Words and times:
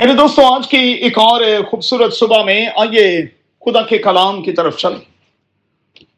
میرے 0.00 0.12
دوستوں 0.12 0.44
آج 0.44 0.68
کی 0.68 0.78
ایک 0.78 1.18
اور 1.18 1.40
خوبصورت 1.70 2.14
صبح 2.14 2.42
میں 2.42 2.66
آئیے 2.76 3.26
خدا 3.60 3.82
کے 3.82 3.98
کلام 3.98 4.42
کی 4.42 4.52
طرف 4.52 4.76
چلیں۔ 4.76 5.00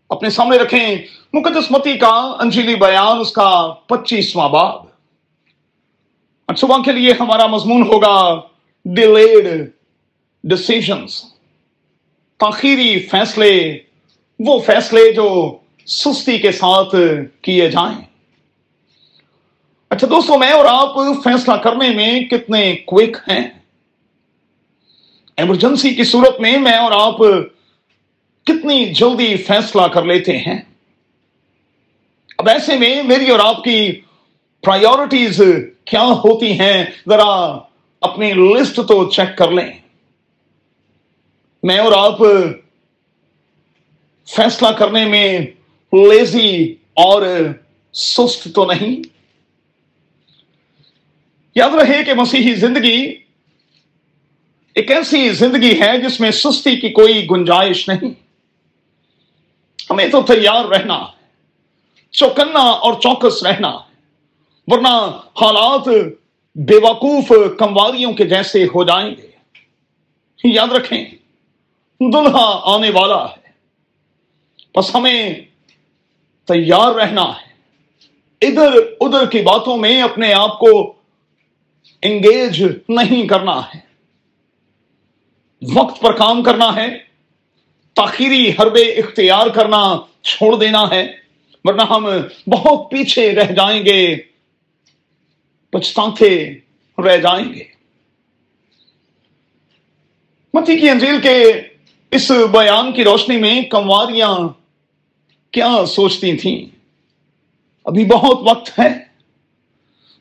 اپنے 0.08 0.31
سامنے 0.31 0.58
رکھیں 0.58 0.96
مقدس 1.32 1.71
متی 1.71 1.98
کا 1.98 2.37
انجیلی 2.40 2.74
بیان، 2.74 3.18
اس 3.18 3.32
کا 3.32 3.74
پچیسواں 3.87 4.48
باب۔ 4.48 4.82
آج 6.48 6.58
صبح 6.58 6.76
کے 6.84 6.92
لیے 6.92 7.12
ہمارا 7.21 7.46
مضمون 7.46 7.82
ہوگا 7.82 8.40
ڈیلیڈ 8.85 9.71
ڈسیزنس 10.44 11.24
تاخیری 12.38 12.99
فیصلے، 13.01 13.78
وہ 14.38 14.58
فیصلے 14.58 15.12
جو 15.12 15.56
سستی 15.87 16.38
کے 16.38 16.52
ساتھ 16.52 16.95
کیے 17.42 17.70
جائیں۔ 17.70 18.05
اچھا 19.91 20.06
دوستوں 20.10 20.38
میں 20.38 20.52
اور 20.52 20.64
آپ 20.64 20.95
فیصلہ 21.24 21.55
کرنے 21.55 21.88
میں 21.88 22.20
کتنے 22.20 22.77
کوئک 22.77 23.16
ہیں؟ 23.28 23.62
ایمرجنسی 25.37 25.95
کی 25.95 26.05
صورت 26.05 26.41
میں 26.41 26.57
میں 26.57 26.77
اور 26.77 26.93
آپ 26.93 27.19
کتنی 28.45 28.95
جلدی 28.95 29.37
فیصلہ 29.37 29.83
کر 29.83 30.05
لیتے 30.05 30.39
ہیں؟ 30.39 30.61
اب 32.39 32.49
ایسے 32.49 32.79
میں 32.79 33.03
میری 33.03 33.31
اور 33.31 33.39
آپ 33.39 33.65
کی 33.65 34.01
پرائیورٹیز 34.63 35.43
کیا 35.85 36.03
ہوتی 36.03 36.61
ہیں؟ 36.61 36.85
ذرا 37.09 37.59
اپنی 38.01 38.33
لسٹ 38.33 38.77
تو 38.77 39.11
چیک 39.11 39.39
کر 39.39 39.51
لیں۔ 39.51 39.73
میں 41.63 41.79
اور 41.79 41.93
آپ 41.93 42.19
فیصلہ 44.27 44.69
کرنے 44.69 45.07
میں 45.07 45.41
لیزی 45.93 46.75
اور 46.95 47.23
سست 47.93 48.49
تو 48.55 48.65
نہیں۔ 48.65 49.03
یاد 51.55 51.71
رہے 51.71 52.05
کہ 52.05 52.15
مسیحی 52.15 52.55
زندگی 52.55 53.22
ایک 54.75 54.91
ایسی 54.91 55.29
زندگی 55.29 55.81
ہے 55.81 55.99
جس 55.99 56.21
میں 56.21 56.31
سستی 56.31 56.77
کی 56.77 56.88
کوئی 56.88 57.27
گنجائش 57.30 57.88
نہیں۔ 57.88 58.10
ہمیں 59.91 60.09
تو 60.09 60.23
تیار 60.23 60.65
رہنا، 60.65 61.07
چوکنا 62.10 62.60
اور 62.60 63.01
چوکس 63.01 63.43
رہنا، 63.43 63.79
ورنہ 64.66 65.20
حالات 65.41 65.88
بے 66.55 66.77
وقوف 66.83 67.33
کمواریوں 67.58 68.12
کے 68.12 68.24
جیسے 68.24 68.64
ہو 68.64 68.84
جائیں 68.84 69.11
گے۔ 69.11 69.30
یاد 70.44 70.72
رکھیں، 70.72 71.05
دلہا 72.00 72.61
آنے 72.62 72.91
والا 72.91 73.24
ہے۔ 73.24 73.42
بس 74.77 74.94
ہمیں 74.94 75.41
تیار 76.44 76.92
رہنا 76.92 77.22
ہے۔ 77.22 77.52
ادھر 78.46 78.72
ادھر 79.00 79.27
کی 79.27 79.42
باتوں 79.42 79.77
میں 79.77 80.02
اپنے 80.02 80.33
آپ 80.33 80.58
کو 80.58 80.92
انگیج 82.02 82.64
نہیں 82.89 83.28
کرنا 83.28 83.61
ہے۔ 83.74 83.91
وقت 85.74 86.00
پر 86.00 86.12
کام 86.12 86.42
کرنا 86.42 86.77
ہے، 86.77 86.98
تاخیری 87.94 88.50
حربے 88.50 88.80
اختیار 88.80 89.46
کرنا 89.46 89.98
چھوڑ 90.22 90.56
دینا 90.56 90.91
ہے، 90.91 91.12
ورنہ 91.64 91.82
ہم 91.82 92.06
بہت 92.46 92.91
پیچھے 92.91 93.34
رہ 93.34 93.52
جائیں 93.52 93.84
گے 93.84 94.16
پچھتاتے 95.70 96.55
رہ 96.98 97.16
جائیں 97.16 97.55
گے۔ 97.55 97.64
متی 100.55 100.78
کی 100.78 100.90
انجیل 100.90 101.20
کے 101.20 101.52
اس 102.10 102.30
بیان 102.30 102.92
کی 102.92 103.05
روشنی 103.05 103.36
میں 103.36 103.62
کمواریاں 103.62 104.38
کیا 105.50 105.86
سوچتی 105.86 106.36
تھیں؟ 106.36 106.77
ابھی 107.84 108.05
بہت 108.05 108.38
وقت 108.40 108.78
ہے۔ 108.78 108.88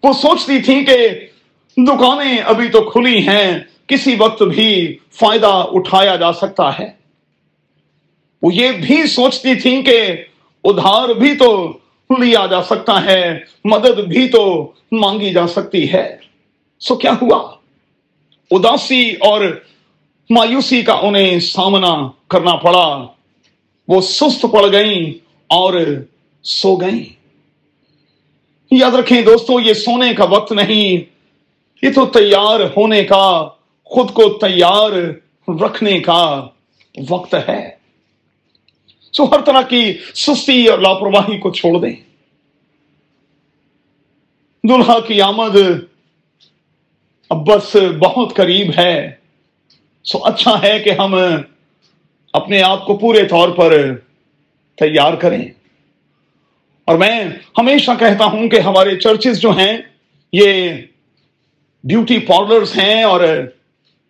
وہ 0.03 0.13
سوچتی 0.13 0.61
تھیں 0.61 0.85
کہ 0.85 1.27
دکانیں 1.77 2.37
ابھی 2.37 2.69
تو 2.69 2.81
کھلی 2.81 3.27
ہیں، 3.27 3.59
کسی 3.87 4.15
وقت 4.19 4.43
بھی 4.43 4.97
فائدہ 5.11 5.65
اٹھایا 5.71 6.15
جا 6.15 6.33
سکتا 6.33 6.79
ہے۔ 6.79 6.91
وہ 8.41 8.53
یہ 8.53 8.71
بھی 8.71 9.07
سوچتی 9.07 9.55
تھیں 9.55 9.81
کہ 9.81 10.11
ادھار 10.63 11.09
بھی 11.09 11.35
تو 11.35 11.77
لیا 12.19 12.45
جا 12.49 12.63
سکتا 12.63 13.05
ہے، 13.05 13.39
مدد 13.63 13.99
بھی 13.99 14.29
تو 14.29 14.71
مانگی 14.91 15.33
جا 15.33 15.47
سکتی 15.47 15.93
ہے۔ 15.93 16.17
سو 16.79 16.95
کیا 16.95 17.13
ہوا؟ 17.21 17.55
اداسی 18.51 19.11
اور 19.11 19.61
مایوسی 20.29 20.81
کا 20.81 20.93
انہیں 20.93 21.39
سامنا 21.39 22.09
کرنا 22.27 22.55
پڑا۔ 22.55 23.07
وہ 23.87 24.01
سست 24.01 24.45
پڑ 24.53 24.71
گئیں 24.71 25.13
اور 25.47 25.73
سو 26.43 26.75
گئیں۔ 26.75 27.21
یاد 28.71 28.91
رکھیں 28.91 29.21
دوستو، 29.21 29.59
یہ 29.59 29.73
سونے 29.73 30.13
کا 30.13 30.25
وقت 30.25 30.51
نہیں 30.51 31.10
یہ 31.81 31.93
تو 31.93 32.05
تیار 32.05 32.59
ہونے 32.77 33.03
کا، 33.03 33.49
خود 33.83 34.13
کو 34.13 34.29
تیار 34.29 34.91
رکھنے 35.63 35.99
کا 35.99 36.47
وقت 37.09 37.35
ہے۔ 37.47 37.69
سو 39.11 39.23
ہر 39.23 39.41
طرح 39.41 39.61
کی 39.61 39.97
سستی 40.13 40.67
اور 40.67 40.79
لاپرواہی 40.79 41.37
کو 41.37 41.51
چھوڑ 41.51 41.79
دیں۔ 41.79 41.95
دلہا 44.67 44.99
کی 44.99 45.21
آمد 45.21 45.57
اب 47.29 47.47
بس 47.47 47.75
بہت 47.75 48.35
قریب 48.35 48.71
ہے۔ 48.77 49.11
سو 50.03 50.17
اچھا 50.23 50.61
ہے 50.63 50.79
کہ 50.79 50.89
ہم 50.89 51.15
اپنے 52.33 52.61
آپ 52.61 52.85
کو 52.85 52.97
پورے 52.97 53.25
طور 53.25 53.49
پر 53.49 53.95
تیار 54.75 55.13
کریں۔ 55.13 55.49
اور 56.85 56.97
میں 56.97 57.25
ہمیشہ 57.57 57.91
کہتا 57.99 58.25
ہوں 58.25 58.49
کہ 58.49 58.59
ہمارے 58.59 58.95
چرچز 58.99 59.39
جو 59.39 59.51
ہیں، 59.51 59.77
یہ 60.33 60.69
بیوٹی 61.83 62.19
پارلرز 62.19 62.77
ہیں 62.77 63.03
اور 63.03 63.19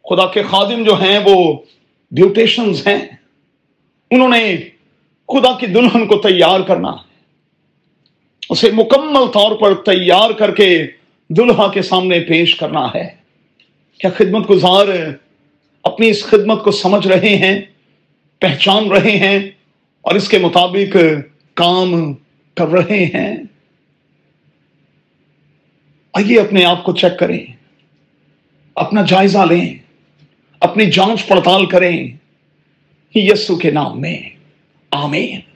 خدا 0.09 0.27
کے 0.27 0.43
خادم 0.43 0.83
جو 0.83 1.01
ہیں 1.01 1.19
وہ 1.25 1.53
بیوٹیشنز 2.11 2.87
ہیں۔ 2.87 2.99
انہوں 4.11 4.29
نے 4.29 4.57
خدا 5.27 5.57
کی 5.59 5.67
دلہن 5.67 6.07
کو 6.07 6.15
تیار 6.15 6.59
کرنا 6.59 6.89
ہے۔ 6.89 7.11
اسے 8.49 8.71
مکمل 8.73 9.31
طور 9.33 9.55
پر 9.55 9.75
تیار 9.75 10.29
کر 10.29 10.55
کے 10.55 10.87
دلہا 11.29 11.71
کے 11.71 11.81
سامنے 11.81 12.19
پیش 12.19 12.55
کرنا 12.55 12.87
ہے۔ 12.95 13.15
کیا 13.99 14.09
خدمت 14.09 14.49
گزار 14.49 14.87
اپنی 15.83 16.09
اس 16.09 16.23
خدمت 16.23 16.63
کو 16.63 16.71
سمجھ 16.71 17.07
رہے 17.07 17.35
ہیں، 17.35 17.61
پہچان 18.39 18.91
رہے 18.91 19.11
ہیں 19.11 19.51
اور 20.01 20.15
اس 20.15 20.29
کے 20.29 20.37
مطابق 20.37 20.97
کام 21.53 22.13
کر 22.55 22.67
رہے 22.67 23.05
ہیں؟ 23.05 23.37
آئیے 26.13 26.39
اپنے 26.39 26.65
آپ 26.65 26.83
کو 26.83 26.95
چیک 26.95 27.19
کریں۔ 27.19 27.60
اپنا 28.75 29.01
جائزہ 29.01 29.45
لیں 29.49 29.73
اپنی 30.59 30.91
جانچ 30.91 31.27
پڑتال 31.27 31.65
کریں 31.65 32.07
یسو 33.15 33.55
کے 33.55 33.71
نام 33.71 34.01
میں 34.01 34.21
آمین۔ 34.91 35.50